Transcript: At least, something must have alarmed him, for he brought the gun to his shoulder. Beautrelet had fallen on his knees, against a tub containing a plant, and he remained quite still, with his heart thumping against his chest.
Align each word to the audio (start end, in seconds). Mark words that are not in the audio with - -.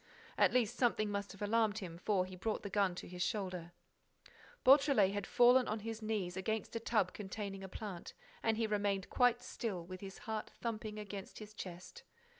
At 0.35 0.51
least, 0.51 0.77
something 0.77 1.11
must 1.11 1.31
have 1.31 1.43
alarmed 1.43 1.77
him, 1.77 1.99
for 1.99 2.25
he 2.25 2.35
brought 2.35 2.63
the 2.63 2.71
gun 2.71 2.95
to 2.95 3.07
his 3.07 3.21
shoulder. 3.21 3.71
Beautrelet 4.63 5.13
had 5.13 5.27
fallen 5.27 5.67
on 5.67 5.81
his 5.81 6.01
knees, 6.01 6.35
against 6.35 6.75
a 6.75 6.79
tub 6.79 7.13
containing 7.13 7.63
a 7.63 7.69
plant, 7.69 8.15
and 8.41 8.57
he 8.57 8.65
remained 8.65 9.11
quite 9.11 9.43
still, 9.43 9.85
with 9.85 10.01
his 10.01 10.17
heart 10.25 10.49
thumping 10.49 10.97
against 10.97 11.37
his 11.37 11.53
chest. 11.53 12.01